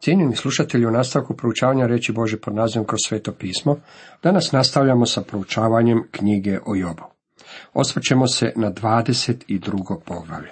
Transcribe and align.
Cijenjeni 0.00 0.36
slušatelji 0.36 0.86
u 0.86 0.90
nastavku 0.90 1.36
proučavanja 1.36 1.86
reći 1.86 2.12
Bože 2.12 2.40
pod 2.40 2.54
nazivom 2.54 2.86
kroz 2.86 3.00
sveto 3.04 3.32
pismo, 3.32 3.76
danas 4.22 4.52
nastavljamo 4.52 5.06
sa 5.06 5.22
proučavanjem 5.22 6.08
knjige 6.10 6.58
o 6.66 6.76
Jobu. 6.76 7.02
Osvrćemo 7.72 8.26
se 8.26 8.52
na 8.56 8.72
22. 8.72 10.00
poglavlje. 10.04 10.50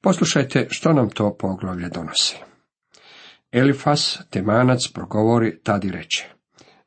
Poslušajte 0.00 0.66
što 0.70 0.92
nam 0.92 1.10
to 1.10 1.36
poglavlje 1.38 1.88
donosi. 1.88 2.36
Elifas, 3.52 4.18
temanac, 4.30 4.80
progovori 4.94 5.58
tad 5.62 5.84
i 5.84 5.90
reče. 5.90 6.24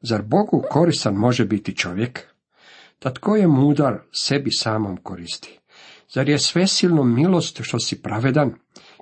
Zar 0.02 0.22
Bogu 0.22 0.64
koristan 0.70 1.14
može 1.14 1.46
biti 1.46 1.76
čovjek? 1.76 2.20
Tad 3.00 3.14
tko 3.14 3.36
je 3.36 3.48
mudar 3.48 4.00
sebi 4.12 4.52
samom 4.52 4.98
koristi? 4.98 5.60
Zar 6.14 6.30
je 6.30 6.40
svesilno 6.40 7.04
milost 7.04 7.60
što 7.62 7.80
si 7.80 8.02
pravedan? 8.02 8.54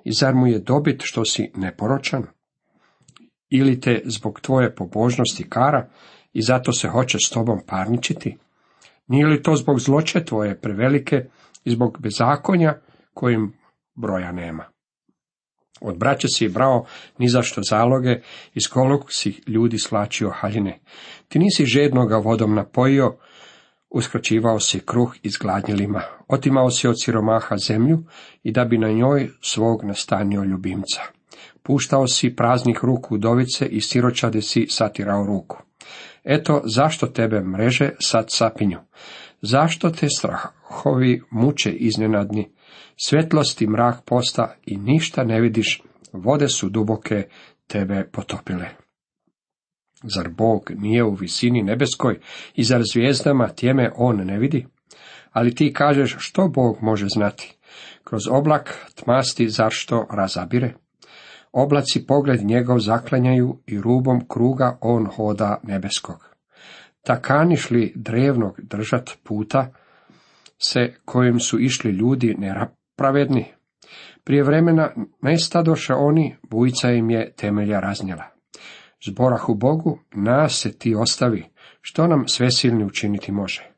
I 0.04 0.12
zar 0.12 0.34
mu 0.34 0.46
je 0.46 0.58
dobit 0.58 1.00
što 1.04 1.24
si 1.24 1.50
neporočan? 1.54 2.26
Ili 3.50 3.80
te 3.80 4.02
zbog 4.04 4.40
tvoje 4.40 4.74
pobožnosti 4.74 5.48
kara 5.48 5.88
i 6.32 6.42
zato 6.42 6.72
se 6.72 6.88
hoće 6.88 7.18
s 7.26 7.30
tobom 7.30 7.60
parničiti? 7.66 8.36
Nije 9.06 9.26
li 9.26 9.42
to 9.42 9.56
zbog 9.56 9.80
zloće 9.80 10.24
tvoje 10.24 10.60
prevelike 10.60 11.24
i 11.64 11.70
zbog 11.70 11.98
bezakonja 12.00 12.74
kojim 13.14 13.52
broja 13.94 14.32
nema? 14.32 14.64
Od 15.80 15.98
braća 15.98 16.28
si 16.28 16.48
brao 16.48 16.84
ni 17.18 17.28
zašto 17.28 17.62
zaloge, 17.70 18.20
iz 18.54 18.68
kolog 18.68 19.04
si 19.08 19.42
ljudi 19.46 19.78
slačio 19.78 20.30
haljine. 20.30 20.78
Ti 21.28 21.38
nisi 21.38 21.64
žednoga 21.64 22.16
vodom 22.16 22.54
napojio, 22.54 23.16
uskraćivao 23.90 24.60
si 24.60 24.80
kruh 24.80 25.16
izgladnjelima, 25.22 26.02
otimao 26.28 26.70
si 26.70 26.88
od 26.88 27.02
siromaha 27.02 27.56
zemlju 27.56 27.98
i 28.42 28.52
da 28.52 28.64
bi 28.64 28.78
na 28.78 28.92
njoj 28.92 29.30
svog 29.40 29.84
nastanio 29.84 30.44
ljubimca. 30.44 31.00
Puštao 31.62 32.06
si 32.06 32.36
praznih 32.36 32.78
ruku 32.82 33.14
udovice 33.14 33.66
i 33.66 33.80
siročade 33.80 34.42
si 34.42 34.66
satirao 34.70 35.26
ruku. 35.26 35.56
Eto, 36.24 36.62
zašto 36.64 37.06
tebe 37.06 37.40
mreže 37.40 37.90
sad 38.00 38.26
sapinju? 38.28 38.78
Zašto 39.42 39.90
te 39.90 40.06
strahovi 40.16 41.22
muče 41.30 41.72
iznenadni? 41.72 42.50
Svjetlosti 42.96 43.66
mrak 43.66 44.04
posta 44.04 44.54
i 44.66 44.76
ništa 44.76 45.24
ne 45.24 45.40
vidiš, 45.40 45.82
vode 46.12 46.48
su 46.48 46.68
duboke 46.68 47.28
tebe 47.66 48.08
potopile. 48.12 48.68
Zar 50.14 50.28
Bog 50.28 50.70
nije 50.76 51.04
u 51.04 51.14
visini 51.14 51.62
nebeskoj 51.62 52.20
i 52.54 52.64
zar 52.64 52.82
zvijezdama 52.92 53.48
tjeme 53.48 53.90
on 53.96 54.16
ne 54.16 54.38
vidi? 54.38 54.66
Ali 55.32 55.54
ti 55.54 55.72
kažeš 55.72 56.16
što 56.18 56.48
Bog 56.48 56.78
može 56.82 57.06
znati? 57.08 57.56
Kroz 58.04 58.22
oblak 58.30 58.86
tmasti 58.94 59.48
zar 59.48 59.70
što 59.70 60.06
razabire? 60.10 60.74
Oblaci 61.52 62.06
pogled 62.06 62.44
njegov 62.44 62.78
zaklanjaju 62.78 63.58
i 63.66 63.80
rubom 63.80 64.28
kruga 64.28 64.78
on 64.80 65.06
hoda 65.06 65.60
nebeskog. 65.62 66.30
Takaniš 67.02 67.70
li 67.70 67.92
drevnog 67.96 68.60
držat 68.62 69.10
puta, 69.24 69.72
se 70.58 70.94
kojim 71.04 71.40
su 71.40 71.60
išli 71.60 71.90
ljudi 71.90 72.34
nerapravedni? 72.38 73.46
Prije 74.24 74.42
vremena 74.42 74.90
nestadoše 75.22 75.94
oni, 75.94 76.36
bujca 76.50 76.90
im 76.90 77.10
je 77.10 77.32
temelja 77.32 77.80
raznjela. 77.80 78.24
Zborahu 79.06 79.54
Bogu, 79.54 79.98
nas 80.14 80.60
se 80.60 80.78
ti 80.78 80.94
ostavi, 80.94 81.44
što 81.80 82.06
nam 82.06 82.28
svesilni 82.28 82.84
učiniti 82.84 83.32
može. 83.32 83.70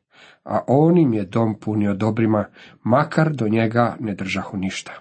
A 0.43 0.59
on 0.67 0.97
im 0.97 1.13
je 1.13 1.25
dom 1.25 1.59
punio 1.59 1.93
dobrima, 1.93 2.45
makar 2.83 3.31
do 3.31 3.47
njega 3.47 3.95
ne 3.99 4.15
držahu 4.15 4.57
ništa. 4.57 4.91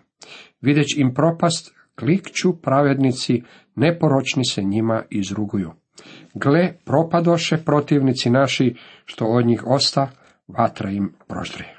Videć 0.61 0.97
im 0.97 1.15
propast, 1.15 1.75
klikću 1.99 2.53
pravednici, 2.63 3.43
neporočni 3.77 4.45
se 4.45 4.63
njima 4.63 5.03
izruguju. 5.11 5.73
Gle, 6.35 6.73
propadoše 6.85 7.57
protivnici 7.57 8.31
naši, 8.31 8.75
što 9.05 9.25
od 9.25 9.47
njih 9.47 9.67
osta, 9.67 10.11
vatra 10.49 10.91
im 10.91 11.13
proždre. 11.29 11.77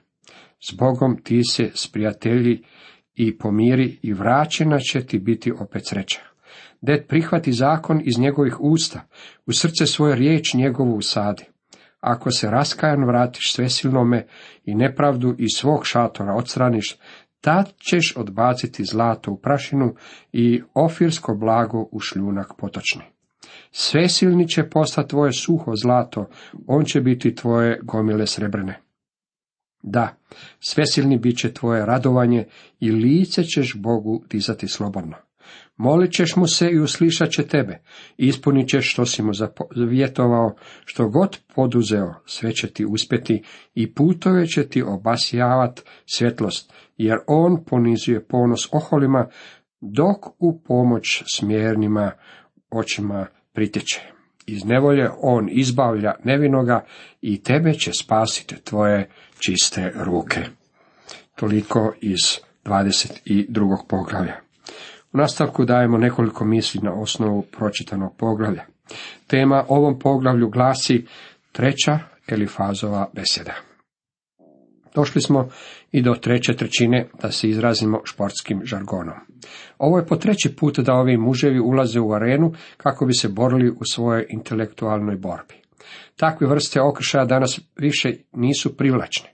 Zbogom 0.69 1.17
ti 1.23 1.41
se 1.43 1.71
sprijatelji 1.73 2.63
i 3.15 3.37
pomiri 3.37 3.99
i 4.01 4.13
vraćena 4.13 4.79
će 4.79 5.05
ti 5.05 5.19
biti 5.19 5.51
opet 5.51 5.81
sreća. 5.85 6.21
Det 6.81 7.05
prihvati 7.07 7.51
zakon 7.51 8.01
iz 8.03 8.19
njegovih 8.19 8.59
usta, 8.59 9.01
u 9.45 9.51
srce 9.51 9.85
svoje 9.85 10.15
riječ 10.15 10.53
njegovu 10.53 10.95
usadi. 10.95 11.43
Ako 11.99 12.31
se 12.31 12.49
raskajan 12.49 13.05
vratiš 13.05 13.53
svesilnome 13.53 14.25
i 14.65 14.75
nepravdu 14.75 15.35
iz 15.37 15.49
svog 15.55 15.85
šatora 15.85 16.33
odstraniš, 16.35 16.97
tad 17.43 17.73
ćeš 17.89 18.13
odbaciti 18.17 18.85
zlato 18.85 19.31
u 19.31 19.37
prašinu 19.37 19.95
i 20.31 20.61
ofirsko 20.73 21.35
blago 21.35 21.87
u 21.91 21.99
šljunak 21.99 22.53
potočni. 22.57 23.01
Svesilni 23.71 24.47
će 24.47 24.69
postati 24.69 25.09
tvoje 25.09 25.31
suho 25.33 25.71
zlato, 25.83 26.29
on 26.67 26.85
će 26.85 27.01
biti 27.01 27.35
tvoje 27.35 27.79
gomile 27.83 28.27
srebrne. 28.27 28.79
Da, 29.81 30.15
svesilni 30.59 31.17
bit 31.17 31.37
će 31.37 31.53
tvoje 31.53 31.85
radovanje 31.85 32.45
i 32.79 32.91
lice 32.91 33.43
ćeš 33.43 33.75
Bogu 33.75 34.23
dizati 34.29 34.67
slobodno. 34.67 35.15
Molit 35.77 36.11
ćeš 36.11 36.35
mu 36.35 36.47
se 36.47 36.69
i 36.71 36.79
uslišat 36.79 37.29
će 37.29 37.47
tebe, 37.47 37.81
ispunit 38.17 38.69
ćeš 38.69 38.91
što 38.91 39.05
si 39.05 39.23
mu 39.23 39.31
zavjetovao, 39.75 40.55
što 40.85 41.09
god 41.09 41.39
poduzeo, 41.55 42.13
sve 42.25 42.53
će 42.53 42.67
ti 42.67 42.85
uspjeti 42.85 43.43
i 43.73 43.93
putove 43.93 44.47
će 44.47 44.67
ti 44.67 44.83
obasjavat 44.83 45.81
svjetlost, 46.05 46.73
jer 46.97 47.17
on 47.27 47.63
ponizuje 47.65 48.25
ponos 48.27 48.69
oholima, 48.71 49.27
dok 49.81 50.17
u 50.39 50.61
pomoć 50.67 51.23
smjernima 51.35 52.11
očima 52.71 53.25
pritječe. 53.53 54.01
Iz 54.45 54.65
nevolje 54.65 55.09
on 55.21 55.49
izbavlja 55.51 56.13
nevinoga 56.23 56.85
i 57.21 57.43
tebe 57.43 57.73
će 57.73 57.91
spasiti 57.93 58.55
tvoje 58.63 59.09
čiste 59.39 59.91
ruke. 59.95 60.39
Toliko 61.35 61.93
iz 62.01 62.19
22. 62.65 63.77
poglavlja. 63.89 64.42
U 65.13 65.17
nastavku 65.17 65.65
dajemo 65.65 65.97
nekoliko 65.97 66.45
misli 66.45 66.81
na 66.83 66.93
osnovu 66.93 67.41
pročitanog 67.41 68.15
poglavlja. 68.17 68.63
Tema 69.27 69.65
ovom 69.67 69.99
poglavlju 69.99 70.49
glasi 70.49 71.05
treća 71.51 71.99
Elifazova 72.27 73.09
beseda. 73.13 73.53
Došli 74.95 75.21
smo 75.21 75.49
i 75.91 76.01
do 76.01 76.13
treće 76.13 76.55
trećine, 76.55 77.07
da 77.21 77.31
se 77.31 77.49
izrazimo 77.49 78.01
športskim 78.03 78.61
žargonom. 78.63 79.15
Ovo 79.77 79.97
je 79.97 80.05
po 80.05 80.15
treći 80.15 80.55
put 80.55 80.79
da 80.79 80.93
ovi 80.93 81.17
muževi 81.17 81.59
ulaze 81.59 81.99
u 81.99 82.13
arenu 82.13 82.53
kako 82.77 83.05
bi 83.05 83.13
se 83.13 83.29
borili 83.29 83.69
u 83.69 83.85
svojoj 83.85 84.25
intelektualnoj 84.29 85.15
borbi. 85.15 85.53
Takve 86.15 86.47
vrste 86.47 86.81
okršaja 86.81 87.25
danas 87.25 87.59
više 87.77 88.13
nisu 88.33 88.77
privlačne. 88.77 89.32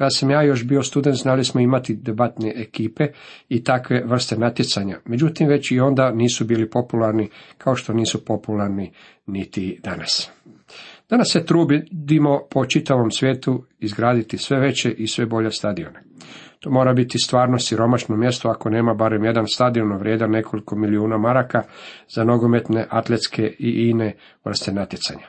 Kada 0.00 0.10
sam 0.10 0.30
ja 0.30 0.42
još 0.42 0.64
bio 0.64 0.82
student, 0.82 1.16
znali 1.16 1.44
smo 1.44 1.60
imati 1.60 1.94
debatne 1.94 2.52
ekipe 2.56 3.06
i 3.48 3.64
takve 3.64 4.02
vrste 4.06 4.36
natjecanja. 4.36 4.98
Međutim, 5.04 5.48
već 5.48 5.72
i 5.72 5.80
onda 5.80 6.12
nisu 6.12 6.44
bili 6.44 6.70
popularni 6.70 7.28
kao 7.58 7.76
što 7.76 7.92
nisu 7.92 8.24
popularni 8.24 8.92
niti 9.26 9.80
danas. 9.82 10.30
Danas 11.10 11.32
se 11.32 11.46
trudimo 11.46 12.40
po 12.50 12.66
čitavom 12.66 13.10
svijetu 13.10 13.64
izgraditi 13.78 14.38
sve 14.38 14.58
veće 14.58 14.90
i 14.90 15.06
sve 15.06 15.26
bolje 15.26 15.50
stadione. 15.50 16.02
To 16.60 16.70
mora 16.70 16.92
biti 16.92 17.18
stvarno 17.18 17.58
siromašno 17.58 18.16
mjesto 18.16 18.48
ako 18.48 18.70
nema 18.70 18.94
barem 18.94 19.24
jedan 19.24 19.46
stadion 19.46 19.96
vrijedan 19.98 20.30
nekoliko 20.30 20.76
milijuna 20.76 21.18
maraka 21.18 21.62
za 22.08 22.24
nogometne, 22.24 22.86
atletske 22.90 23.42
i 23.58 23.90
ine 23.90 24.14
vrste 24.44 24.72
natjecanja. 24.72 25.26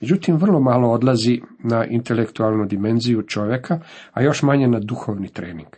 Međutim, 0.00 0.36
vrlo 0.36 0.60
malo 0.60 0.88
odlazi 0.88 1.40
na 1.58 1.86
intelektualnu 1.86 2.64
dimenziju 2.64 3.22
čovjeka, 3.22 3.80
a 4.12 4.22
još 4.22 4.42
manje 4.42 4.68
na 4.68 4.80
duhovni 4.80 5.28
trening. 5.28 5.68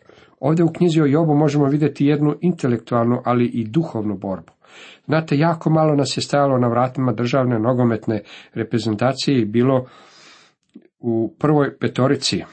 Ovdje 0.40 0.64
u 0.64 0.72
knjizi 0.72 1.00
o 1.00 1.06
Jobu 1.06 1.34
možemo 1.34 1.64
vidjeti 1.64 2.06
jednu 2.06 2.34
intelektualnu, 2.40 3.22
ali 3.24 3.46
i 3.46 3.64
duhovnu 3.64 4.16
borbu. 4.16 4.52
Znate, 5.06 5.38
jako 5.38 5.70
malo 5.70 5.94
nas 5.94 6.16
je 6.16 6.22
stajalo 6.22 6.58
na 6.58 6.68
vratima 6.68 7.12
državne 7.12 7.58
nogometne 7.58 8.22
reprezentacije 8.54 9.40
i 9.40 9.44
bilo 9.44 9.86
u 10.98 11.34
prvoj 11.38 11.78
petorici 11.78 12.44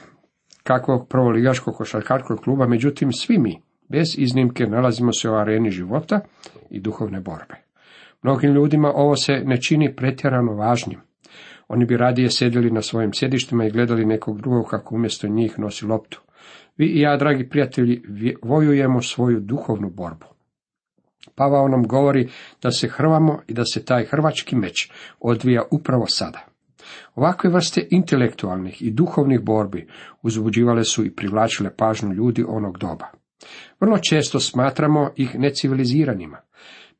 kakvog 0.64 1.08
prvoligaškog 1.08 1.76
košarkaškog 1.76 2.40
kluba, 2.40 2.66
međutim 2.66 3.12
svi 3.12 3.38
mi, 3.38 3.62
bez 3.88 4.18
iznimke, 4.18 4.66
nalazimo 4.66 5.12
se 5.12 5.30
u 5.30 5.34
areni 5.34 5.70
života 5.70 6.20
i 6.70 6.80
duhovne 6.80 7.20
borbe. 7.20 7.54
Mnogim 8.22 8.54
ljudima 8.54 8.92
ovo 8.94 9.16
se 9.16 9.32
ne 9.44 9.60
čini 9.60 9.96
pretjerano 9.96 10.54
važnim. 10.54 11.00
Oni 11.68 11.84
bi 11.84 11.96
radije 11.96 12.30
sjedili 12.30 12.70
na 12.70 12.82
svojim 12.82 13.12
sjedištima 13.12 13.64
i 13.64 13.70
gledali 13.70 14.04
nekog 14.04 14.40
drugog 14.40 14.66
kako 14.66 14.94
umjesto 14.94 15.28
njih 15.28 15.58
nosi 15.58 15.86
loptu. 15.86 16.20
Vi 16.76 16.86
i 16.86 17.00
ja, 17.00 17.16
dragi 17.16 17.48
prijatelji, 17.48 18.02
vojujemo 18.42 19.02
svoju 19.02 19.40
duhovnu 19.40 19.90
borbu. 19.90 20.26
Pavao 21.34 21.68
nam 21.68 21.86
govori 21.86 22.28
da 22.62 22.70
se 22.70 22.88
hrvamo 22.88 23.40
i 23.46 23.52
da 23.52 23.64
se 23.64 23.84
taj 23.84 24.04
hrvački 24.04 24.56
meč 24.56 24.90
odvija 25.20 25.62
upravo 25.70 26.06
sada. 26.06 26.53
Ovakve 27.14 27.50
vrste 27.50 27.86
intelektualnih 27.90 28.82
i 28.82 28.90
duhovnih 28.90 29.40
borbi 29.40 29.86
uzbuđivale 30.22 30.84
su 30.84 31.04
i 31.04 31.10
privlačile 31.10 31.76
pažnju 31.76 32.12
ljudi 32.12 32.44
onog 32.48 32.78
doba. 32.78 33.06
Vrlo 33.80 33.98
često 33.98 34.40
smatramo 34.40 35.10
ih 35.16 35.38
neciviliziranima. 35.38 36.38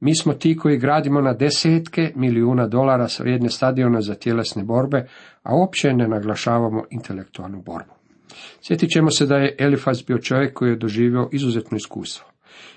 Mi 0.01 0.17
smo 0.17 0.33
ti 0.33 0.57
koji 0.57 0.79
gradimo 0.79 1.21
na 1.21 1.33
desetke 1.33 2.13
milijuna 2.17 2.67
dolara 2.67 3.07
vrijedne 3.21 3.49
stadione 3.49 4.01
za 4.01 4.15
tjelesne 4.15 4.65
borbe, 4.65 5.09
a 5.43 5.57
uopće 5.57 5.93
ne 5.93 6.09
naglašavamo 6.09 6.85
intelektualnu 6.91 7.63
borbu. 7.63 7.93
Sjetit 8.61 8.91
ćemo 8.91 9.11
se 9.11 9.27
da 9.27 9.37
je 9.37 9.57
Elifaz 9.59 10.03
bio 10.03 10.19
čovjek 10.19 10.55
koji 10.55 10.71
je 10.71 10.77
doživio 10.77 11.29
izuzetno 11.33 11.77
iskustvo. 11.77 12.27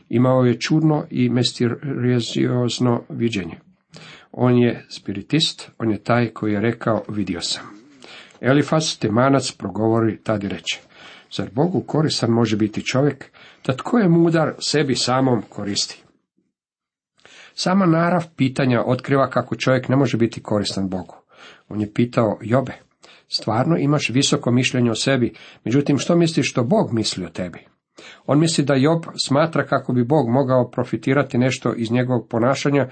Imao 0.09 0.43
je 0.43 0.59
čudno 0.59 1.03
i 1.09 1.29
misteriozno 1.29 3.01
viđenje. 3.09 3.66
On 4.31 4.57
je 4.57 4.85
spiritist, 4.89 5.71
on 5.77 5.91
je 5.91 6.03
taj 6.03 6.29
koji 6.29 6.53
je 6.53 6.62
rekao 6.62 7.03
vidio 7.09 7.41
sam. 7.41 7.63
Elifas 8.41 8.97
temanac 8.97 9.51
progovori 9.51 10.18
tad 10.24 10.44
i 10.44 10.47
reče. 10.47 10.79
Zar 11.31 11.50
Bogu 11.53 11.81
koristan 11.81 12.29
može 12.29 12.57
biti 12.57 12.85
čovjek, 12.85 13.31
da 13.65 13.74
tko 13.74 13.97
je 13.97 14.09
mudar 14.09 14.53
sebi 14.59 14.95
samom 14.95 15.41
koristi? 15.50 16.03
Sama 17.53 17.85
narav 17.85 18.25
pitanja 18.35 18.83
otkriva 18.85 19.29
kako 19.29 19.56
čovjek 19.56 19.89
ne 19.89 19.95
može 19.95 20.18
biti 20.18 20.44
koristan 20.44 20.89
Bogu. 20.89 21.15
On 21.69 21.81
je 21.81 21.94
pitao 21.94 22.38
Jobe, 22.41 22.73
stvarno 23.27 23.77
imaš 23.77 24.09
visoko 24.09 24.51
mišljenje 24.51 24.91
o 24.91 24.95
sebi, 24.95 25.33
međutim 25.63 25.97
što 25.97 26.15
misliš 26.15 26.51
što 26.51 26.63
Bog 26.63 26.94
misli 26.94 27.25
o 27.25 27.30
tebi? 27.30 27.59
On 28.25 28.39
misli 28.39 28.63
da 28.63 28.75
Job 28.75 29.05
smatra 29.27 29.65
kako 29.65 29.94
bi 29.94 30.03
Bog 30.03 30.29
mogao 30.29 30.69
profitirati 30.69 31.38
nešto 31.38 31.73
iz 31.73 31.91
njegovog 31.91 32.27
ponašanja 32.29 32.88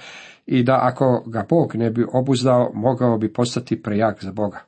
i 0.46 0.64
da 0.64 0.80
ako 0.82 1.24
ga 1.28 1.46
Bog 1.50 1.76
ne 1.76 1.90
bi 1.90 2.06
obuzdao, 2.14 2.72
mogao 2.74 3.18
bi 3.18 3.34
postati 3.34 3.82
prejak 3.82 4.24
za 4.24 4.32
Boga. 4.32 4.60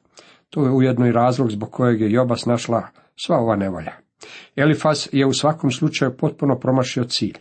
To 0.49 0.63
je 0.63 0.71
ujedno 0.71 1.07
i 1.07 1.11
razlog 1.11 1.51
zbog 1.51 1.71
kojeg 1.71 2.01
je 2.01 2.11
Joba 2.11 2.35
snašla 2.35 2.87
sva 3.15 3.37
ova 3.37 3.55
nevolja. 3.55 3.91
Elifas 4.55 5.09
je 5.11 5.25
u 5.25 5.33
svakom 5.33 5.71
slučaju 5.71 6.17
potpuno 6.17 6.59
promašio 6.59 7.03
cilj. 7.03 7.37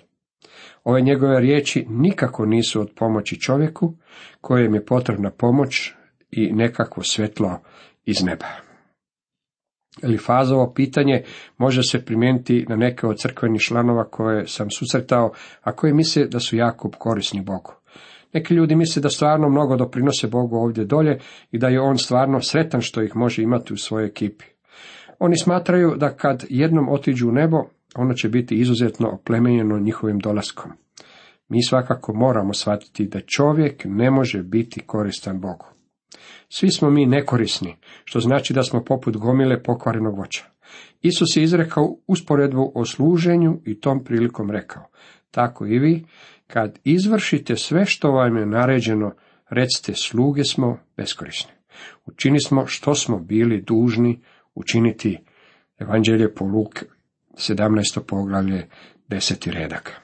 Ove 0.84 1.00
njegove 1.00 1.40
riječi 1.40 1.86
nikako 1.88 2.46
nisu 2.46 2.80
od 2.80 2.90
pomoći 2.96 3.40
čovjeku, 3.40 3.94
kojem 4.40 4.74
je 4.74 4.84
potrebna 4.84 5.30
pomoć 5.30 5.92
i 6.30 6.52
nekakvo 6.52 7.02
svjetlo 7.02 7.58
iz 8.04 8.22
neba. 8.24 8.65
Elifazovo 10.02 10.72
pitanje 10.74 11.22
može 11.58 11.82
se 11.82 12.04
primijeniti 12.04 12.66
na 12.68 12.76
neke 12.76 13.06
od 13.06 13.18
crkvenih 13.18 13.60
članova 13.60 14.04
koje 14.04 14.46
sam 14.46 14.70
susretao, 14.70 15.32
a 15.62 15.72
koji 15.72 15.92
misle 15.92 16.26
da 16.26 16.40
su 16.40 16.56
jako 16.56 16.90
korisni 16.98 17.42
Bogu. 17.42 17.72
Neki 18.32 18.54
ljudi 18.54 18.76
misle 18.76 19.02
da 19.02 19.08
stvarno 19.08 19.48
mnogo 19.48 19.76
doprinose 19.76 20.26
Bogu 20.26 20.56
ovdje 20.56 20.84
dolje 20.84 21.18
i 21.52 21.58
da 21.58 21.68
je 21.68 21.80
on 21.80 21.98
stvarno 21.98 22.40
sretan 22.40 22.80
što 22.80 23.02
ih 23.02 23.16
može 23.16 23.42
imati 23.42 23.72
u 23.72 23.76
svojoj 23.76 24.06
ekipi. 24.06 24.44
Oni 25.18 25.38
smatraju 25.38 25.94
da 25.96 26.16
kad 26.16 26.44
jednom 26.48 26.88
otiđu 26.88 27.28
u 27.28 27.32
nebo, 27.32 27.56
ono 27.94 28.14
će 28.14 28.28
biti 28.28 28.54
izuzetno 28.54 29.08
oplemenjeno 29.08 29.78
njihovim 29.78 30.18
dolaskom. 30.18 30.72
Mi 31.48 31.62
svakako 31.62 32.14
moramo 32.14 32.54
shvatiti 32.54 33.06
da 33.06 33.20
čovjek 33.20 33.82
ne 33.84 34.10
može 34.10 34.42
biti 34.42 34.80
koristan 34.80 35.40
Bogu. 35.40 35.75
Svi 36.48 36.70
smo 36.70 36.90
mi 36.90 37.06
nekorisni, 37.06 37.76
što 38.04 38.20
znači 38.20 38.54
da 38.54 38.62
smo 38.62 38.84
poput 38.84 39.16
gomile 39.16 39.62
pokvarenog 39.62 40.18
voća. 40.18 40.44
Isus 41.02 41.36
je 41.36 41.42
izrekao 41.42 41.96
usporedbu 42.06 42.72
o 42.74 42.84
služenju 42.84 43.60
i 43.64 43.80
tom 43.80 44.04
prilikom 44.04 44.50
rekao, 44.50 44.90
tako 45.30 45.66
i 45.66 45.78
vi, 45.78 46.04
kad 46.46 46.78
izvršite 46.84 47.56
sve 47.56 47.84
što 47.86 48.10
vam 48.10 48.36
je 48.36 48.46
naređeno, 48.46 49.14
recite 49.50 49.92
sluge 49.94 50.44
smo 50.44 50.78
beskorisni. 50.96 51.52
Učini 52.06 52.40
smo 52.40 52.66
što 52.66 52.94
smo 52.94 53.18
bili 53.18 53.62
dužni 53.62 54.20
učiniti. 54.54 55.18
Evanđelje 55.78 56.34
po 56.34 56.44
Luk, 56.44 56.84
17. 57.34 58.00
poglavlje, 58.06 58.68
10. 59.08 59.50
redak. 59.50 60.00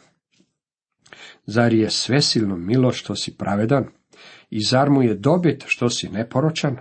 Zar 1.46 1.72
je 1.72 1.90
svesilno 1.90 2.56
milo 2.56 2.92
što 2.92 3.14
si 3.14 3.36
pravedan? 3.36 3.84
I 4.54 4.60
zar 4.60 4.90
mu 4.90 5.02
je 5.02 5.14
dobit 5.14 5.64
što 5.66 5.90
si 5.90 6.08
neporočan? 6.08 6.76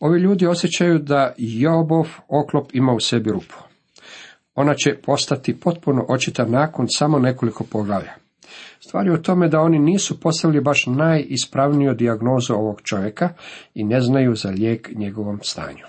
Ovi 0.00 0.20
ljudi 0.20 0.46
osjećaju 0.46 0.98
da 0.98 1.34
Jobov 1.38 2.08
oklop 2.28 2.74
ima 2.74 2.92
u 2.92 3.00
sebi 3.00 3.30
rupu. 3.30 3.54
Ona 4.54 4.74
će 4.74 4.96
postati 5.02 5.60
potpuno 5.60 6.06
očita 6.08 6.44
nakon 6.46 6.86
samo 6.88 7.18
nekoliko 7.18 7.64
poglavlja. 7.64 8.12
Stvar 8.80 9.06
je 9.06 9.12
u 9.12 9.22
tome 9.22 9.48
da 9.48 9.60
oni 9.60 9.78
nisu 9.78 10.20
postavili 10.20 10.60
baš 10.60 10.86
najispravniju 10.86 11.94
dijagnozu 11.94 12.54
ovog 12.54 12.80
čovjeka 12.82 13.28
i 13.74 13.84
ne 13.84 14.00
znaju 14.00 14.34
za 14.34 14.50
lijek 14.50 14.90
njegovom 14.94 15.38
stanju. 15.42 15.84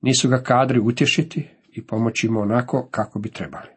Nisu 0.00 0.28
ga 0.28 0.42
kadri 0.42 0.80
utješiti 0.80 1.48
i 1.72 1.86
pomoći 1.86 2.28
mu 2.28 2.40
onako 2.40 2.88
kako 2.90 3.18
bi 3.18 3.30
trebali. 3.30 3.68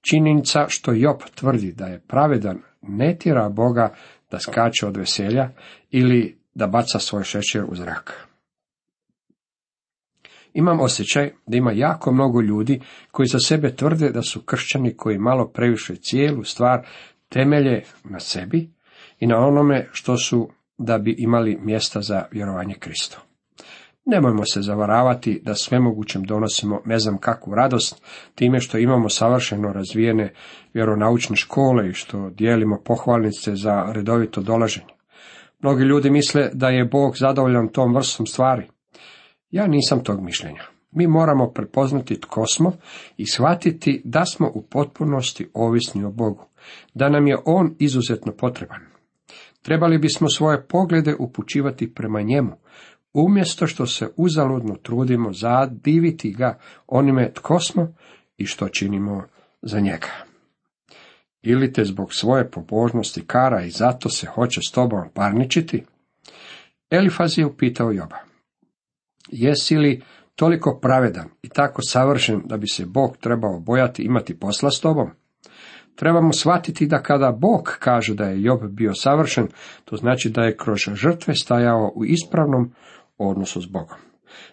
Činjenica 0.00 0.66
što 0.68 0.92
Job 0.92 1.16
tvrdi 1.34 1.72
da 1.72 1.86
je 1.86 2.00
pravedan 2.08 2.58
ne 2.82 3.16
tjera 3.18 3.48
Boga 3.48 3.94
da 4.34 4.40
skače 4.40 4.86
od 4.86 4.96
veselja 4.96 5.50
ili 5.90 6.38
da 6.54 6.66
baca 6.66 6.98
svoj 6.98 7.24
šećer 7.24 7.64
u 7.68 7.74
zrak. 7.74 8.28
Imam 10.54 10.80
osjećaj 10.80 11.32
da 11.46 11.56
ima 11.56 11.72
jako 11.72 12.12
mnogo 12.12 12.40
ljudi 12.40 12.80
koji 13.10 13.26
za 13.26 13.38
sebe 13.38 13.76
tvrde 13.76 14.10
da 14.10 14.22
su 14.22 14.42
kršćani 14.42 14.96
koji 14.96 15.18
malo 15.18 15.48
previše 15.48 15.96
cijelu 15.96 16.44
stvar 16.44 16.86
temelje 17.28 17.82
na 18.04 18.20
sebi 18.20 18.70
i 19.20 19.26
na 19.26 19.38
onome 19.38 19.88
što 19.92 20.16
su 20.16 20.48
da 20.78 20.98
bi 20.98 21.14
imali 21.18 21.58
mjesta 21.60 22.00
za 22.00 22.24
vjerovanje 22.30 22.74
Kristo. 22.74 23.18
Nemojmo 24.06 24.42
se 24.44 24.62
zavaravati 24.62 25.40
da 25.44 25.54
svemogućem 25.54 26.22
donosimo 26.22 26.80
ne 26.84 26.98
znam 26.98 27.18
kakvu 27.18 27.54
radost 27.54 28.02
time 28.34 28.60
što 28.60 28.78
imamo 28.78 29.08
savršeno 29.08 29.72
razvijene 29.72 30.34
vjeronaučne 30.74 31.36
škole 31.36 31.88
i 31.88 31.92
što 31.92 32.30
dijelimo 32.30 32.80
pohvalnice 32.84 33.54
za 33.54 33.92
redovito 33.92 34.40
dolaženje. 34.40 34.94
Mnogi 35.60 35.82
ljudi 35.82 36.10
misle 36.10 36.50
da 36.52 36.68
je 36.68 36.84
Bog 36.84 37.16
zadovoljan 37.16 37.68
tom 37.68 37.94
vrstom 37.94 38.26
stvari. 38.26 38.66
Ja 39.50 39.66
nisam 39.66 40.04
tog 40.04 40.22
mišljenja. 40.22 40.62
Mi 40.90 41.06
moramo 41.06 41.50
prepoznati 41.50 42.20
tko 42.20 42.46
smo 42.46 42.72
i 43.16 43.26
shvatiti 43.26 44.02
da 44.04 44.24
smo 44.24 44.50
u 44.54 44.62
potpunosti 44.62 45.50
ovisni 45.54 46.04
o 46.04 46.10
Bogu, 46.10 46.44
da 46.94 47.08
nam 47.08 47.26
je 47.26 47.38
On 47.44 47.74
izuzetno 47.78 48.32
potreban. 48.32 48.80
Trebali 49.62 49.98
bismo 49.98 50.28
svoje 50.28 50.66
poglede 50.66 51.14
upućivati 51.18 51.94
prema 51.94 52.22
njemu, 52.22 52.52
umjesto 53.14 53.66
što 53.66 53.86
se 53.86 54.08
uzaludno 54.16 54.76
trudimo 54.82 55.32
zadiviti 55.32 56.32
ga 56.32 56.58
onime 56.86 57.32
tko 57.32 57.60
smo 57.60 57.94
i 58.36 58.46
što 58.46 58.68
činimo 58.68 59.22
za 59.62 59.80
njega. 59.80 60.08
Ili 61.42 61.72
te 61.72 61.84
zbog 61.84 62.14
svoje 62.14 62.50
pobožnosti 62.50 63.26
kara 63.26 63.62
i 63.62 63.70
zato 63.70 64.08
se 64.08 64.26
hoće 64.26 64.60
s 64.68 64.72
tobom 64.72 65.08
parničiti? 65.14 65.84
Elifaz 66.90 67.38
je 67.38 67.46
upitao 67.46 67.92
Joba. 67.92 68.16
Jesi 69.28 69.76
li 69.76 70.02
toliko 70.34 70.78
pravedan 70.82 71.28
i 71.42 71.48
tako 71.48 71.82
savršen 71.82 72.42
da 72.44 72.56
bi 72.56 72.66
se 72.66 72.86
Bog 72.86 73.16
trebao 73.16 73.60
bojati 73.60 74.02
imati 74.02 74.38
posla 74.38 74.70
s 74.70 74.80
tobom? 74.80 75.10
Trebamo 75.96 76.32
shvatiti 76.32 76.86
da 76.86 77.02
kada 77.02 77.32
Bog 77.32 77.76
kaže 77.78 78.14
da 78.14 78.24
je 78.24 78.42
Job 78.42 78.60
bio 78.70 78.94
savršen, 78.94 79.48
to 79.84 79.96
znači 79.96 80.30
da 80.30 80.42
je 80.42 80.56
kroz 80.56 80.78
žrtve 80.94 81.34
stajao 81.34 81.92
u 81.94 82.04
ispravnom 82.04 82.72
odnosu 83.18 83.60
s 83.60 83.66
Bogom. 83.66 83.98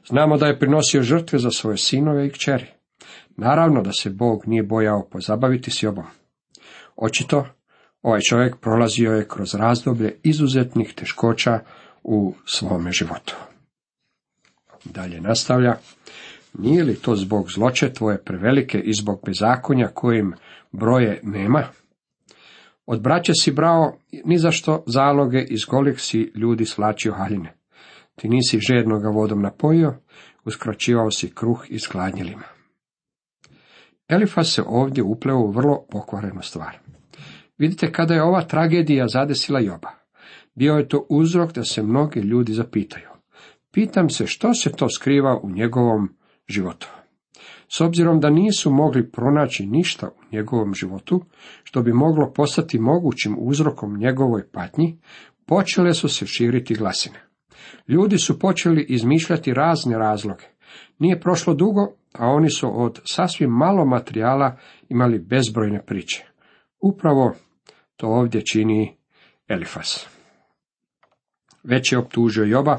Znamo 0.08 0.38
da 0.38 0.48
je 0.48 0.60
prinosio 0.60 1.04
žrtve 1.04 1.40
za 1.40 1.52
svoje 1.52 1.78
sinove 1.78 2.28
i 2.28 2.32
kćeri. 2.32 2.66
Naravno 3.38 3.82
da 3.82 3.92
se 3.92 4.10
Bog 4.10 4.48
nije 4.48 4.64
bojao 4.64 5.08
pozabaviti 5.12 5.72
s 5.72 5.84
Jobom. 5.84 6.06
Očito, 6.96 7.48
ovaj 8.02 8.20
čovjek 8.30 8.58
prolazio 8.58 9.12
je 9.12 9.28
kroz 9.28 9.56
razdoblje 9.56 10.20
izuzetnih 10.24 10.94
teškoća 10.94 11.60
u 12.04 12.34
svome 12.46 12.92
životu. 12.92 13.36
Dalje 14.86 15.22
nastavlja, 15.22 15.76
nije 16.54 16.84
li 16.84 16.96
to 16.96 17.16
zbog 17.16 17.52
zloće 17.52 17.94
tvoje 17.94 18.24
prevelike 18.24 18.80
i 18.80 18.94
zbog 18.94 19.22
bezakonja 19.26 19.88
kojim 19.88 20.34
broje 20.72 21.20
nema? 21.24 21.64
Od 22.86 23.02
braće 23.02 23.34
si 23.34 23.52
brao 23.52 23.98
ni 24.26 24.38
zašto 24.38 24.84
zaloge 24.88 25.42
iz 25.50 25.66
golih 25.66 26.02
si 26.02 26.32
ljudi 26.36 26.66
svlačio 26.66 27.14
haljine. 27.14 27.61
Ti 28.16 28.30
nisi 28.30 28.60
žedno 28.60 29.00
ga 29.00 29.10
vodom 29.10 29.42
napojio, 29.42 29.94
uskraćivao 30.46 31.12
si 31.12 31.36
kruh 31.36 31.66
i 31.70 31.80
skladnjelima. 31.80 32.44
Elifas 34.08 34.54
se 34.56 34.64
ovdje 34.68 35.04
upleo 35.04 35.38
u 35.38 35.52
vrlo 35.52 35.86
pokvarenu 35.92 36.42
stvar. 36.42 36.78
Vidite, 37.58 37.92
kada 37.92 38.14
je 38.14 38.24
ova 38.24 38.42
tragedija 38.42 39.08
zadesila 39.08 39.60
Joba, 39.60 39.90
bio 40.56 40.74
je 40.74 40.88
to 40.88 41.06
uzrok 41.10 41.54
da 41.54 41.64
se 41.64 41.84
mnogi 41.84 42.20
ljudi 42.20 42.54
zapitaju. 42.54 43.10
Pitam 43.72 44.10
se 44.10 44.28
što 44.28 44.54
se 44.54 44.72
to 44.72 44.90
skriva 44.90 45.40
u 45.44 45.50
njegovom 45.52 46.10
životu. 46.50 46.88
S 47.78 47.82
obzirom 47.82 48.20
da 48.20 48.30
nisu 48.30 48.72
mogli 48.72 49.12
pronaći 49.12 49.66
ništa 49.66 50.08
u 50.08 50.36
njegovom 50.36 50.74
životu, 50.74 51.26
što 51.64 51.82
bi 51.82 51.94
moglo 51.94 52.34
postati 52.34 52.80
mogućim 52.80 53.36
uzrokom 53.40 53.98
njegovoj 53.98 54.52
patnji, 54.52 55.00
počele 55.46 55.94
su 55.94 56.10
se 56.10 56.26
širiti 56.26 56.76
glasine. 56.76 57.31
Ljudi 57.88 58.18
su 58.18 58.40
počeli 58.40 58.86
izmišljati 58.90 59.54
razne 59.54 59.98
razloge. 59.98 60.46
Nije 61.00 61.20
prošlo 61.20 61.54
dugo, 61.54 61.82
a 62.14 62.28
oni 62.28 62.50
su 62.50 62.84
od 62.84 63.02
sasvim 63.06 63.50
malo 63.50 63.86
materijala 63.86 64.58
imali 64.90 65.20
bezbrojne 65.20 65.86
priče. 65.86 66.26
Upravo 66.82 67.36
To 68.02 68.08
ovdje 68.08 68.42
čini 68.46 68.98
Elifas. 69.48 70.08
Već 71.64 71.92
je 71.92 71.98
optužio 71.98 72.44
Joba 72.44 72.78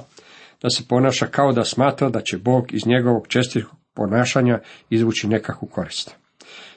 da 0.62 0.70
se 0.70 0.84
ponaša 0.88 1.26
kao 1.26 1.52
da 1.52 1.64
smatra 1.64 2.08
da 2.08 2.20
će 2.20 2.38
Bog 2.38 2.74
iz 2.74 2.86
njegovog 2.86 3.26
čestitog 3.28 3.70
ponašanja 3.94 4.58
izvući 4.90 5.28
nekakvu 5.28 5.68
korist. 5.68 6.16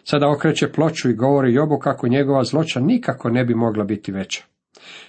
Sada 0.04 0.30
okreće 0.30 0.72
ploču 0.72 1.10
i 1.10 1.16
govori 1.16 1.54
Jobu 1.54 1.80
kako 1.80 2.08
njegova 2.08 2.44
zloća 2.44 2.80
nikako 2.80 3.30
ne 3.30 3.46
bi 3.46 3.56
mogla 3.56 3.84
biti 3.84 4.12
veća. 4.12 4.44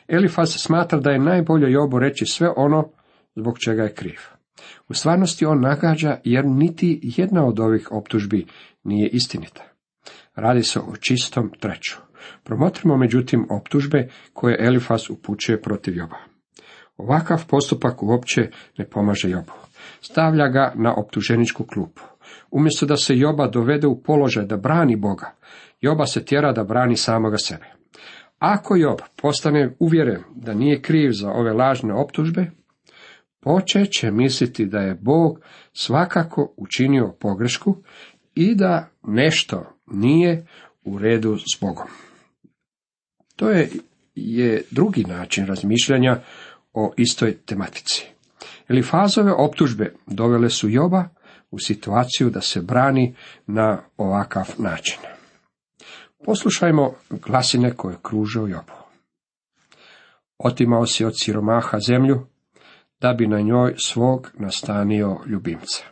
Elifaz 0.09 0.55
smatra 0.57 1.01
da 1.01 1.11
je 1.11 1.19
najbolje 1.19 1.73
Jobu 1.73 1.99
reći 1.99 2.27
sve 2.27 2.49
ono 2.57 2.89
zbog 3.37 3.59
čega 3.59 3.83
je 3.83 3.95
kriv. 3.95 4.19
U 4.89 4.95
stvarnosti 4.95 5.47
on 5.47 5.61
nagađa 5.61 6.17
jer 6.25 6.45
niti 6.45 7.01
jedna 7.03 7.47
od 7.47 7.61
ovih 7.61 7.89
optužbi 7.93 8.47
nije 8.85 9.09
istinita. 9.09 9.65
Radi 10.35 10.63
se 10.63 10.81
o 10.81 10.97
čistom 11.01 11.51
treću. 11.61 11.97
Promotrimo 12.45 12.97
međutim 12.97 13.47
optužbe 13.51 14.09
koje 14.33 14.67
Elifas 14.67 15.11
upućuje 15.11 15.63
protiv 15.63 15.97
Joba. 15.97 16.17
Ovakav 16.97 17.47
postupak 17.49 18.03
uopće 18.03 18.51
ne 18.79 18.89
pomaže 18.89 19.31
Jobu. 19.31 19.53
Stavlja 20.01 20.49
ga 20.49 20.73
na 20.75 20.95
optuženičku 20.95 21.65
klupu. 21.65 22.03
Umjesto 22.51 22.87
da 22.87 22.97
se 22.97 23.19
Joba 23.19 23.49
dovede 23.49 23.87
u 23.87 24.03
položaj 24.03 24.45
da 24.45 24.57
brani 24.57 24.97
Boga, 24.97 25.35
Joba 25.81 26.07
se 26.07 26.25
tjera 26.25 26.53
da 26.53 26.65
brani 26.65 26.97
samoga 26.97 27.37
sebe. 27.37 27.76
Ako 28.39 28.77
Job 28.77 28.99
postane 29.23 29.75
uvjeren 29.79 30.23
da 30.35 30.55
nije 30.55 30.83
kriv 30.83 31.11
za 31.13 31.31
ove 31.31 31.53
lažne 31.53 31.95
optužbe, 31.95 32.51
počet 33.41 33.91
će 33.91 34.11
misliti 34.11 34.67
da 34.67 34.79
je 34.79 34.95
Bog 34.95 35.41
svakako 35.73 36.55
učinio 36.57 37.15
pogrešku 37.21 37.77
i 38.35 38.55
da 38.55 38.89
nešto 39.03 39.73
nije 39.87 40.47
u 40.85 40.99
redu 40.99 41.37
s 41.37 41.61
Bogom. 41.61 41.87
To 43.37 43.51
je, 43.51 43.71
je 44.15 44.63
drugi 44.71 45.05
način 45.05 45.47
razmišljanja 45.47 46.21
o 46.73 46.93
istoj 46.97 47.37
tematici. 47.37 48.07
Elifazove 48.69 49.33
optužbe 49.33 49.95
dovele 50.07 50.51
su 50.51 50.69
Joba 50.69 51.09
u 51.51 51.59
situaciju 51.59 52.31
da 52.31 52.41
se 52.41 52.61
brani 52.61 53.15
na 53.47 53.83
ovakav 53.97 54.55
način. 54.59 55.16
Poslušajmo 56.27 56.95
glasine 57.11 57.77
koje 57.77 57.97
kruže 58.03 58.41
u 58.41 58.49
Jobu. 58.49 58.73
Otimao 60.39 60.87
si 60.87 61.05
od 61.05 61.13
siromaha 61.21 61.79
zemlju, 61.87 62.27
da 63.01 63.13
bi 63.13 63.27
na 63.27 63.41
njoj 63.41 63.75
svog 63.79 64.33
nastanio 64.39 65.19
ljubimca. 65.27 65.85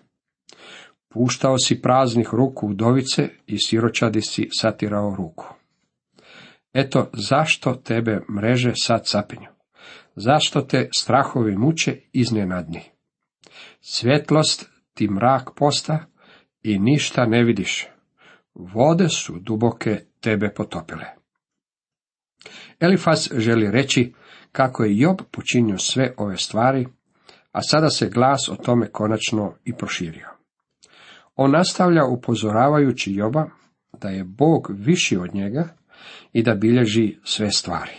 Puštao 1.08 1.58
si 1.58 1.82
praznih 1.82 2.28
ruku 2.32 2.68
udovice 2.68 3.28
i 3.46 3.56
siročadi 3.58 4.20
si 4.22 4.48
satirao 4.52 5.14
ruku. 5.16 5.44
Eto, 6.72 7.10
zašto 7.12 7.74
tebe 7.74 8.20
mreže 8.36 8.72
sad 8.82 9.00
sapinju? 9.04 9.48
Zašto 10.16 10.60
te 10.60 10.88
strahovi 10.96 11.56
muče 11.56 12.00
iznenadnji? 12.12 12.80
Svjetlost 13.80 14.70
ti 14.94 15.08
mrak 15.08 15.50
posta 15.56 16.06
i 16.62 16.78
ništa 16.78 17.26
ne 17.26 17.44
vidiš. 17.44 17.88
Vode 18.54 19.08
su 19.08 19.38
duboke 19.40 20.04
tebe 20.24 20.54
potopile. 20.54 21.04
Elifas 22.80 23.32
želi 23.36 23.70
reći 23.70 24.12
kako 24.52 24.84
je 24.84 24.98
Job 24.98 25.16
počinio 25.30 25.78
sve 25.78 26.14
ove 26.16 26.36
stvari, 26.36 26.86
a 27.52 27.62
sada 27.62 27.90
se 27.90 28.08
glas 28.08 28.48
o 28.48 28.56
tome 28.56 28.88
konačno 28.88 29.54
i 29.64 29.72
proširio. 29.72 30.28
On 31.36 31.50
nastavlja 31.50 32.04
upozoravajući 32.04 33.14
Joba 33.14 33.46
da 34.00 34.08
je 34.08 34.24
Bog 34.24 34.70
viši 34.70 35.16
od 35.16 35.34
njega 35.34 35.68
i 36.32 36.42
da 36.42 36.54
bilježi 36.54 37.16
sve 37.24 37.50
stvari. 37.50 37.92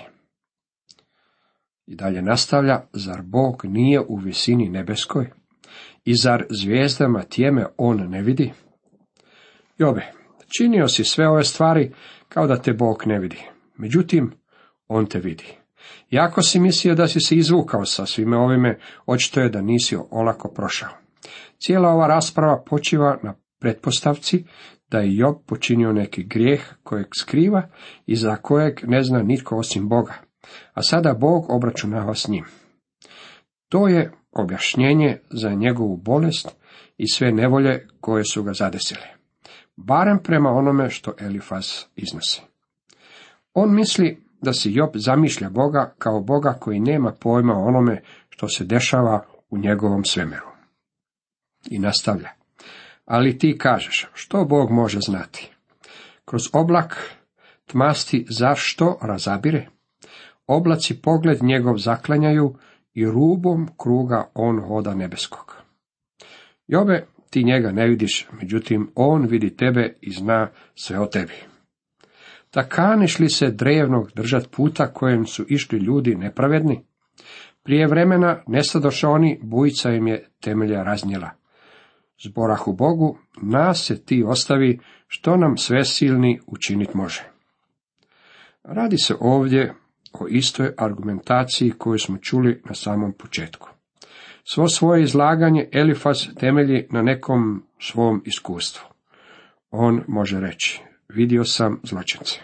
I 1.86 1.96
dalje 1.96 2.22
nastavlja, 2.22 2.82
zar 2.94 3.22
Bog 3.22 3.62
nije 3.66 4.02
u 4.02 4.16
visini 4.16 4.70
nebeskoj? 4.70 5.32
I 6.06 6.16
zar 6.16 6.46
zvijezdama 6.50 7.24
tijeme 7.24 7.66
on 7.78 8.10
ne 8.10 8.22
vidi? 8.22 8.54
Jobe, 9.78 10.12
činio 10.58 10.88
si 10.88 11.04
sve 11.04 11.28
ove 11.28 11.44
stvari 11.44 11.92
kao 12.30 12.48
da 12.48 12.62
te 12.62 12.74
Bog 12.74 13.04
ne 13.06 13.20
vidi. 13.20 13.42
Međutim, 13.78 14.32
on 14.88 15.06
te 15.06 15.20
vidi. 15.20 15.58
Jako 16.10 16.42
si 16.42 16.60
mislio 16.60 16.96
da 16.96 17.08
si 17.08 17.20
se 17.20 17.36
izvukao 17.36 17.86
sa 17.86 18.06
svime 18.06 18.38
ovime, 18.38 18.80
očito 19.06 19.40
je 19.40 19.50
da 19.50 19.62
nisi 19.62 19.98
olako 20.12 20.54
prošao. 20.56 20.90
Cijela 21.60 21.90
ova 21.90 22.08
rasprava 22.08 22.64
počiva 22.70 23.18
na 23.24 23.34
pretpostavci 23.60 24.46
da 24.92 25.00
je 25.00 25.16
Job 25.16 25.36
počinio 25.48 25.94
neki 25.94 26.24
grijeh 26.24 26.62
kojeg 26.84 27.08
skriva 27.20 27.70
i 28.06 28.16
za 28.16 28.36
kojeg 28.36 28.80
ne 28.84 29.04
zna 29.04 29.24
nitko 29.24 29.58
osim 29.58 29.90
Boga, 29.90 30.14
a 30.74 30.82
sada 30.82 31.14
Bog 31.14 31.50
obračunava 31.50 32.16
s 32.16 32.28
njim. 32.28 32.46
To 33.70 33.88
je 33.88 34.12
objašnjenje 34.32 35.18
za 35.30 35.50
njegovu 35.50 35.98
bolest 35.98 36.56
i 36.98 37.08
sve 37.08 37.32
nevolje 37.32 37.88
koje 38.00 38.24
su 38.24 38.44
ga 38.44 38.54
zadesile. 38.54 39.15
Barem 39.78 40.20
prema 40.24 40.50
onome 40.50 40.90
što 40.90 41.14
Elifas 41.20 41.88
iznosi. 41.96 42.42
On 43.54 43.76
misli 43.76 44.24
da 44.42 44.54
si 44.54 44.72
Job 44.74 44.90
zamišlja 44.94 45.50
Boga 45.50 45.94
kao 45.98 46.22
Boga 46.22 46.54
koji 46.54 46.80
nema 46.80 47.12
pojma 47.20 47.54
o 47.54 47.68
onome 47.68 48.02
što 48.30 48.48
se 48.48 48.64
dešava 48.64 49.26
u 49.50 49.58
njegovom 49.58 50.04
svemiru. 50.04 50.48
I 51.70 51.80
nastavlja. 51.80 52.30
Ali 53.06 53.38
ti 53.38 53.58
kažeš, 53.58 54.08
što 54.14 54.46
Bog 54.46 54.72
može 54.72 55.00
znati? 55.00 55.52
Kroz 56.26 56.42
oblak 56.54 57.12
tmasti 57.66 58.26
zašto 58.30 58.98
razabire? 59.02 59.68
Oblaci 60.48 61.02
pogled 61.02 61.44
njegov 61.44 61.78
zaklanjaju 61.78 62.56
i 62.94 63.06
rubom 63.06 63.70
kruga 63.78 64.30
on 64.34 64.62
hoda 64.68 64.94
nebeskog. 64.94 65.56
Jobe, 66.68 67.08
ti 67.36 67.44
njega 67.44 67.72
ne 67.72 67.88
vidiš, 67.88 68.28
međutim 68.42 68.92
on 68.96 69.26
vidi 69.26 69.56
tebe 69.56 69.94
i 70.02 70.12
zna 70.12 70.50
sve 70.76 71.00
o 71.00 71.06
tebi. 71.06 71.34
Da 72.54 72.64
kaniš 72.64 73.20
li 73.20 73.30
se 73.30 73.52
drevnog 73.52 74.12
držat 74.16 74.52
puta 74.52 74.94
kojem 74.94 75.26
su 75.26 75.46
išli 75.48 75.80
ljudi 75.80 76.16
nepravedni? 76.16 76.86
Prije 77.64 77.88
vremena 77.88 78.44
nesadoše 78.48 79.08
oni, 79.08 79.40
bujica 79.44 79.92
im 79.92 80.08
je 80.08 80.28
temelja 80.42 80.84
raznjela. 80.84 81.30
Zborahu 82.26 82.74
Bogu, 82.74 83.18
nas 83.42 83.86
se 83.86 84.06
ti 84.06 84.24
ostavi, 84.28 84.80
što 85.08 85.38
nam 85.38 85.58
sve 85.58 85.86
silni 85.86 86.40
učinit 86.48 86.94
može. 86.94 87.24
Radi 88.64 88.98
se 88.98 89.16
ovdje 89.20 89.74
o 90.14 90.28
istoj 90.30 90.74
argumentaciji 90.78 91.72
koju 91.72 92.00
smo 92.00 92.18
čuli 92.18 92.62
na 92.66 92.76
samom 92.76 93.14
početku. 93.14 93.75
Svo 94.48 94.68
svoje 94.68 95.04
izlaganje 95.04 95.70
Elifas 95.72 96.30
temelji 96.40 96.88
na 96.92 97.02
nekom 97.02 97.64
svom 97.80 98.22
iskustvu. 98.26 98.88
On 99.72 100.04
može 100.08 100.40
reći, 100.40 100.82
vidio 101.10 101.44
sam 101.44 101.80
zločince. 101.84 102.40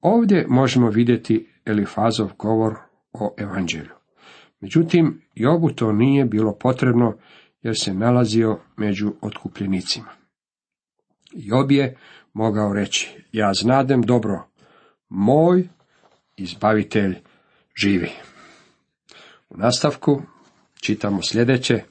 Ovdje 0.00 0.46
možemo 0.48 0.90
vidjeti 0.90 1.52
Elifazov 1.64 2.30
govor 2.38 2.74
o 3.12 3.34
evanđelju. 3.38 3.90
Međutim, 4.60 5.22
Jobu 5.34 5.70
to 5.70 5.92
nije 5.92 6.24
bilo 6.24 6.56
potrebno 6.60 7.16
jer 7.62 7.74
se 7.78 7.94
nalazio 7.94 8.58
među 8.76 9.12
otkupljenicima. 9.20 10.08
Job 11.32 11.70
je 11.70 11.96
mogao 12.32 12.72
reći, 12.72 13.24
ja 13.32 13.54
znadem 13.54 14.02
dobro, 14.02 14.48
moj 15.08 15.68
izbavitelj 16.36 17.16
živi. 17.74 18.10
U 19.48 19.56
nastavku 19.56 20.22
čitamo 20.82 21.22
sljedeće, 21.22 21.82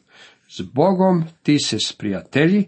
s 0.49 0.61
Bogom 0.61 1.23
ti 1.43 1.59
se 1.59 1.77
sprijatelji 1.85 2.65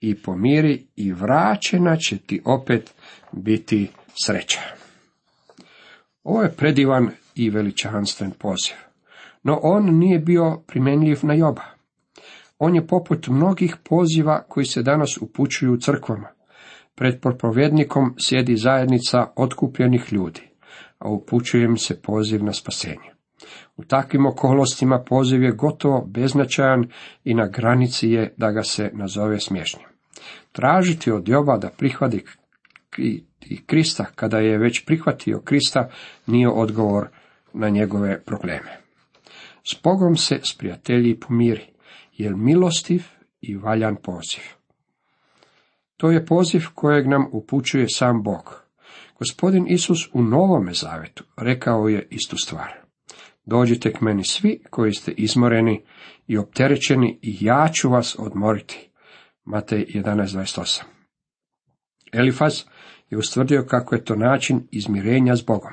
i 0.00 0.14
pomiri 0.14 0.86
i 0.96 1.12
vraćena 1.12 1.96
će 1.96 2.18
ti 2.18 2.40
opet 2.44 2.94
biti 3.32 3.88
sreća. 4.26 4.60
Ovo 6.22 6.42
je 6.42 6.52
predivan 6.56 7.10
i 7.34 7.50
veličanstven 7.50 8.30
poziv, 8.30 8.74
no 9.42 9.60
on 9.62 9.98
nije 9.98 10.18
bio 10.18 10.62
primjenjiv 10.66 11.18
na 11.22 11.34
Joba. 11.34 11.64
On 12.58 12.74
je 12.74 12.86
poput 12.86 13.28
mnogih 13.28 13.76
poziva 13.84 14.42
koji 14.48 14.66
se 14.66 14.82
danas 14.82 15.18
upućuju 15.20 15.72
u 15.72 15.76
crkvama. 15.76 16.28
Pred 16.94 17.20
propovjednikom 17.20 18.14
sjedi 18.18 18.56
zajednica 18.56 19.26
otkupljenih 19.36 20.12
ljudi, 20.12 20.42
a 20.98 21.08
upućuje 21.08 21.76
se 21.76 22.02
poziv 22.02 22.44
na 22.44 22.52
spasenje. 22.52 23.13
U 23.76 23.84
takvim 23.84 24.26
okolnostima 24.26 25.04
poziv 25.08 25.42
je 25.42 25.52
gotovo 25.52 26.04
beznačajan 26.06 26.88
i 27.24 27.34
na 27.34 27.46
granici 27.46 28.08
je 28.08 28.34
da 28.36 28.50
ga 28.50 28.62
se 28.62 28.90
nazove 28.92 29.40
smiješnim. 29.40 29.86
Tražiti 30.52 31.10
od 31.10 31.28
Joba 31.28 31.56
da 31.58 31.70
prihvati 31.70 32.24
i 33.40 33.64
Krista, 33.66 34.04
kada 34.14 34.38
je 34.38 34.58
već 34.58 34.84
prihvatio 34.84 35.40
Krista, 35.40 35.88
nije 36.26 36.48
odgovor 36.48 37.08
na 37.52 37.68
njegove 37.68 38.20
probleme. 38.24 38.78
S 39.64 39.76
Bogom 39.82 40.16
se 40.16 40.40
s 40.42 40.58
prijatelji 40.58 41.20
pomiri, 41.20 41.66
jer 42.12 42.34
milostiv 42.36 43.02
i 43.40 43.56
valjan 43.56 43.96
poziv. 43.96 44.42
To 45.96 46.10
je 46.10 46.26
poziv 46.26 46.62
kojeg 46.74 47.06
nam 47.06 47.26
upućuje 47.32 47.86
sam 47.88 48.22
Bog. 48.22 48.62
Gospodin 49.18 49.66
Isus 49.68 50.08
u 50.12 50.22
Novome 50.22 50.72
Zavetu 50.72 51.24
rekao 51.36 51.88
je 51.88 52.06
istu 52.10 52.36
stvar. 52.36 52.83
Dođite 53.46 53.92
k 53.92 54.00
meni 54.00 54.24
svi 54.24 54.62
koji 54.70 54.92
ste 54.92 55.12
izmoreni 55.12 55.84
i 56.26 56.38
opterećeni 56.38 57.18
i 57.22 57.36
ja 57.40 57.68
ću 57.72 57.90
vas 57.90 58.16
odmoriti. 58.18 58.90
Matej 59.44 59.86
11.28 59.94 60.82
Elifaz 62.12 62.62
je 63.10 63.18
ustvrdio 63.18 63.64
kako 63.68 63.94
je 63.94 64.04
to 64.04 64.16
način 64.16 64.68
izmirenja 64.70 65.36
s 65.36 65.44
Bogom. 65.46 65.72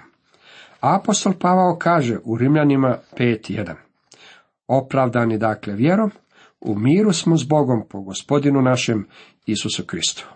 Apostol 0.79 1.33
Pavao 1.39 1.77
kaže 1.77 2.17
u 2.23 2.37
Rimljanima 2.37 2.97
5.1 3.17 3.75
Opravdani 4.67 5.37
dakle 5.37 5.73
vjerom, 5.73 6.11
u 6.61 6.79
miru 6.79 7.13
smo 7.13 7.37
s 7.37 7.47
Bogom 7.47 7.83
po 7.89 8.01
gospodinu 8.01 8.61
našem 8.61 9.07
Isusu 9.45 9.85
Kristu. 9.85 10.27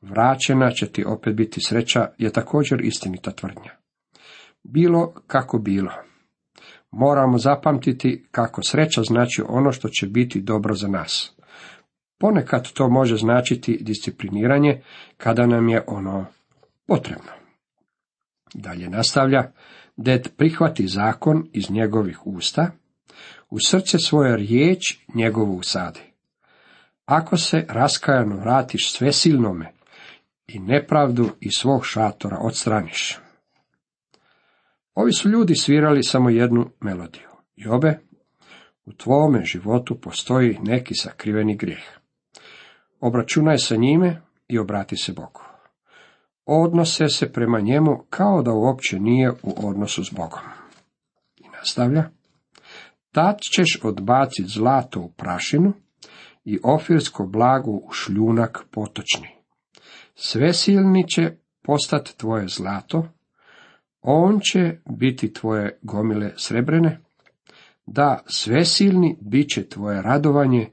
Vraćena 0.00 0.70
će 0.70 0.86
ti 0.86 1.04
opet 1.04 1.34
biti 1.34 1.60
sreća 1.60 2.08
je 2.18 2.32
također 2.32 2.80
istinita 2.80 3.30
tvrdnja. 3.30 3.70
Bilo 4.62 5.14
kako 5.26 5.58
bilo. 5.58 5.92
Moramo 6.98 7.38
zapamtiti 7.38 8.26
kako 8.30 8.62
sreća 8.62 9.02
znači 9.02 9.42
ono 9.48 9.72
što 9.72 9.88
će 9.88 10.06
biti 10.06 10.40
dobro 10.40 10.74
za 10.74 10.88
nas. 10.88 11.32
Ponekad 12.18 12.72
to 12.72 12.88
može 12.88 13.16
značiti 13.16 13.78
discipliniranje 13.80 14.82
kada 15.16 15.46
nam 15.46 15.68
je 15.68 15.84
ono 15.86 16.26
potrebno. 16.86 17.32
Dalje 18.54 18.88
nastavlja, 18.88 19.52
ded 19.96 20.28
prihvati 20.36 20.88
zakon 20.88 21.48
iz 21.52 21.70
njegovih 21.70 22.26
usta, 22.26 22.70
u 23.50 23.56
srce 23.60 23.98
svoje 23.98 24.36
riječ 24.36 24.98
njegovu 25.14 25.56
usadi. 25.56 26.00
Ako 27.04 27.36
se 27.36 27.66
raskajano 27.68 28.36
vratiš 28.36 28.92
svesilnome 28.92 29.72
i 30.46 30.58
nepravdu 30.58 31.30
iz 31.40 31.52
svog 31.58 31.86
šatora 31.86 32.38
odstraniš. 32.40 33.18
Ovi 34.96 35.12
su 35.12 35.28
ljudi 35.28 35.54
svirali 35.54 36.02
samo 36.02 36.30
jednu 36.30 36.70
melodiju. 36.80 37.28
Jobe, 37.56 37.98
u 38.84 38.92
tvome 38.92 39.44
životu 39.44 40.00
postoji 40.00 40.58
neki 40.62 40.94
sakriveni 40.94 41.56
grijeh. 41.56 41.84
Obračunaj 43.00 43.58
sa 43.58 43.76
njime 43.76 44.22
i 44.48 44.58
obrati 44.58 44.96
se 44.96 45.12
Bogu. 45.12 45.40
Odnose 46.44 47.08
se 47.08 47.32
prema 47.32 47.60
njemu 47.60 48.04
kao 48.10 48.42
da 48.42 48.52
uopće 48.52 49.00
nije 49.00 49.30
u 49.30 49.68
odnosu 49.68 50.04
s 50.04 50.10
Bogom. 50.10 50.44
I 51.36 51.48
nastavlja. 51.48 52.10
Tad 53.12 53.38
ćeš 53.40 53.80
odbaciti 53.82 54.48
zlato 54.48 55.00
u 55.00 55.10
prašinu 55.10 55.72
i 56.44 56.58
ofirsko 56.62 57.26
blago 57.26 57.70
u 57.70 57.92
šljunak 57.92 58.64
potočni. 58.70 59.28
Svesilni 60.14 61.08
će 61.08 61.36
postati 61.62 62.18
tvoje 62.18 62.48
zlato, 62.48 63.08
on 64.08 64.40
će 64.40 64.78
biti 64.98 65.32
tvoje 65.32 65.78
gomile 65.82 66.32
srebrene, 66.36 67.00
da 67.86 68.22
svesilni 68.26 69.16
bit 69.20 69.48
će 69.48 69.68
tvoje 69.68 70.02
radovanje 70.02 70.70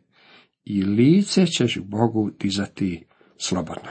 i 0.66 0.84
lice 0.84 1.46
ćeš 1.46 1.80
Bogu 1.84 2.32
dizati 2.40 3.06
slobodno. 3.38 3.90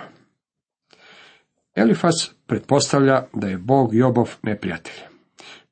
Elifas 1.75 2.35
pretpostavlja 2.47 3.27
da 3.35 3.49
je 3.49 3.59
Bog 3.59 3.95
Jobov 3.95 4.37
neprijatelj. 4.43 5.01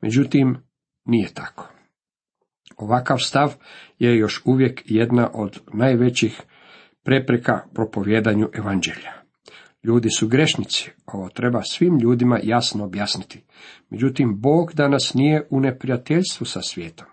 Međutim, 0.01 0.57
nije 1.05 1.29
tako. 1.35 1.69
Ovakav 2.77 3.19
stav 3.19 3.55
je 3.99 4.17
još 4.17 4.43
uvijek 4.45 4.83
jedna 4.85 5.31
od 5.35 5.61
najvećih 5.73 6.43
prepreka 7.03 7.61
propovjedanju 7.75 8.49
evanđelja. 8.53 9.20
Ljudi 9.83 10.09
su 10.11 10.29
grešnici, 10.29 10.91
ovo 11.07 11.29
treba 11.29 11.63
svim 11.63 11.99
ljudima 11.99 12.41
jasno 12.43 12.85
objasniti. 12.85 13.43
Međutim, 13.91 14.41
Bog 14.41 14.73
danas 14.75 15.15
nije 15.15 15.47
u 15.51 15.61
neprijateljstvu 15.61 16.47
sa 16.47 16.63
svijetom. 16.63 17.07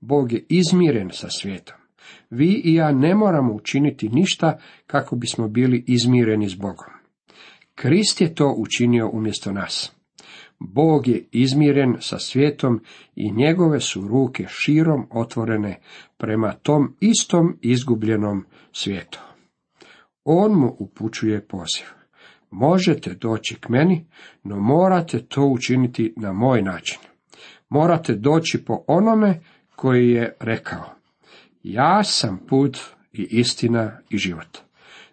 Bog 0.00 0.32
je 0.32 0.46
izmiren 0.48 1.10
sa 1.12 1.28
svijetom. 1.30 1.76
Vi 2.30 2.62
i 2.64 2.74
ja 2.74 2.92
ne 2.92 3.14
moramo 3.14 3.54
učiniti 3.54 4.08
ništa 4.08 4.58
kako 4.86 5.16
bismo 5.16 5.48
bili 5.48 5.84
izmireni 5.86 6.48
s 6.48 6.54
Bogom. 6.54 6.94
Krist 7.74 8.20
je 8.20 8.34
to 8.34 8.54
učinio 8.58 9.10
umjesto 9.12 9.52
nas. 9.52 9.92
Bog 10.58 11.08
je 11.08 11.28
izmiren 11.32 11.96
sa 12.00 12.18
svijetom 12.18 12.80
i 13.16 13.32
njegove 13.32 13.80
su 13.80 14.08
ruke 14.08 14.46
širom 14.48 15.06
otvorene 15.10 15.80
prema 16.16 16.52
tom 16.52 16.96
istom 17.00 17.58
izgubljenom 17.62 18.44
svijetu. 18.72 19.33
On 20.24 20.52
mu 20.52 20.76
upućuje 20.78 21.46
poziv. 21.46 21.86
Možete 22.50 23.14
doći 23.14 23.54
k 23.60 23.68
meni, 23.68 24.06
no 24.42 24.60
morate 24.60 25.26
to 25.26 25.46
učiniti 25.46 26.14
na 26.16 26.32
moj 26.32 26.62
način. 26.62 26.98
Morate 27.68 28.14
doći 28.14 28.64
po 28.64 28.84
onome 28.86 29.40
koji 29.76 30.10
je 30.10 30.36
rekao. 30.40 30.84
Ja 31.62 32.04
sam 32.04 32.38
put 32.48 32.78
i 33.12 33.22
istina 33.30 33.98
i 34.10 34.18
život. 34.18 34.58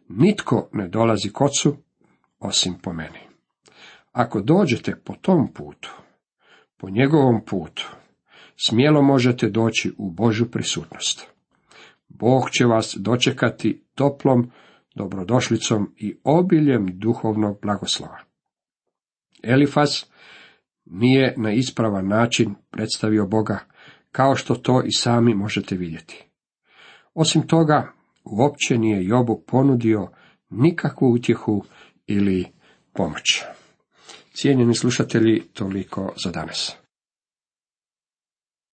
Nitko 0.10 0.70
ne 0.74 0.88
dolazi 0.88 1.30
k 1.34 1.42
ocu 1.42 1.78
osim 2.40 2.74
po 2.84 2.94
meni. 2.94 3.20
Ako 4.12 4.42
dođete 4.42 4.96
po 5.06 5.14
tom 5.22 5.54
putu, 5.54 5.92
po 6.78 6.90
njegovom 6.90 7.42
putu, 7.46 7.92
smjelo 8.66 9.02
možete 9.02 9.50
doći 9.50 9.92
u 9.98 10.12
Božju 10.12 10.52
prisutnost. 10.52 11.28
Bog 12.10 12.50
će 12.50 12.66
vas 12.66 12.96
dočekati 13.00 13.84
toplom 13.96 14.52
dobrodošlicom 14.96 15.94
i 15.98 16.18
obiljem 16.24 17.00
duhovnog 17.00 17.58
blagoslova. 17.62 18.18
Elifas 19.44 20.06
nije 20.86 21.34
na 21.38 21.54
ispravan 21.54 22.08
način 22.08 22.56
predstavio 22.72 23.28
Boga, 23.28 23.60
kao 24.12 24.36
što 24.36 24.56
to 24.56 24.84
i 24.86 24.92
sami 24.92 25.34
možete 25.34 25.76
vidjeti. 25.76 26.24
Osim 27.14 27.48
toga, 27.48 27.92
uopće 28.24 28.78
nije 28.78 29.06
Jobu 29.06 29.44
ponudio 29.48 30.08
nikakvu 30.50 31.14
utjehu 31.14 31.64
ili 32.08 32.46
pomoć. 32.94 33.44
Cijenjeni 34.34 34.76
slušatelji, 34.76 35.42
toliko 35.54 36.14
za 36.24 36.32
danas. 36.32 36.81